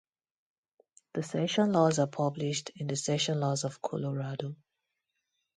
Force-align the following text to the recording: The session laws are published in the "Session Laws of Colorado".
The 1.13 1.21
session 1.21 1.73
laws 1.73 1.99
are 1.99 2.07
published 2.07 2.71
in 2.75 2.87
the 2.87 2.95
"Session 2.95 3.39
Laws 3.39 3.65
of 3.65 3.83
Colorado". 3.83 4.55